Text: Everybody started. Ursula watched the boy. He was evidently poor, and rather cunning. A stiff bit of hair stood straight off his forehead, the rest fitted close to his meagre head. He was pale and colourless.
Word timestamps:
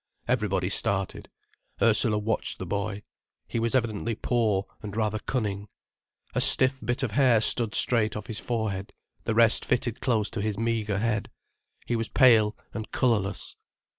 Everybody 0.27 0.67
started. 0.69 1.29
Ursula 1.79 2.17
watched 2.17 2.57
the 2.57 2.65
boy. 2.65 3.03
He 3.47 3.59
was 3.59 3.75
evidently 3.75 4.15
poor, 4.15 4.65
and 4.81 4.97
rather 4.97 5.19
cunning. 5.19 5.67
A 6.33 6.41
stiff 6.41 6.79
bit 6.83 7.03
of 7.03 7.11
hair 7.11 7.39
stood 7.39 7.75
straight 7.75 8.15
off 8.15 8.25
his 8.25 8.39
forehead, 8.39 8.93
the 9.25 9.35
rest 9.35 9.63
fitted 9.63 10.01
close 10.01 10.31
to 10.31 10.41
his 10.41 10.57
meagre 10.57 10.97
head. 10.97 11.29
He 11.85 11.95
was 11.95 12.09
pale 12.09 12.57
and 12.73 12.91
colourless. 12.91 13.55